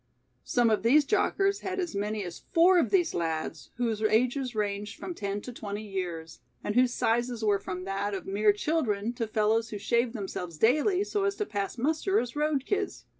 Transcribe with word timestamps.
Some 0.43 0.71
of 0.71 0.81
these 0.81 1.05
jockers 1.05 1.59
had 1.59 1.79
as 1.79 1.93
many 1.93 2.23
as 2.23 2.41
four 2.53 2.79
of 2.79 2.89
these 2.89 3.13
lads, 3.13 3.69
whose 3.75 4.01
ages 4.01 4.55
ranged 4.55 4.97
from 4.99 5.13
ten 5.13 5.41
to 5.41 5.53
twenty 5.53 5.83
years, 5.87 6.39
and 6.63 6.73
whose 6.73 6.91
sizes 6.91 7.43
were 7.45 7.59
from 7.59 7.83
that 7.83 8.15
of 8.15 8.25
mere 8.25 8.51
children 8.51 9.13
to 9.13 9.27
fellows 9.27 9.69
who 9.69 9.77
shaved 9.77 10.13
themselves 10.13 10.57
daily 10.57 11.03
so 11.03 11.23
as 11.25 11.35
to 11.35 11.45
pass 11.45 11.77
muster 11.77 12.19
as 12.19 12.35
"road 12.35 12.65
kids". 12.65 13.05